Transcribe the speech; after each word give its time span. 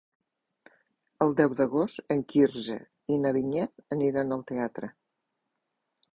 El 1.25 1.35
deu 1.41 1.53
d'agost 1.59 2.15
en 2.15 2.23
Quirze 2.33 2.79
i 3.17 3.21
na 3.27 3.35
Vinyet 3.37 3.87
aniran 3.99 4.39
al 4.39 4.45
teatre. 4.55 4.93